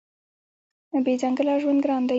بې 1.05 1.13
ځنګله 1.21 1.53
ژوند 1.61 1.79
ګران 1.85 2.03
دی. 2.03 2.09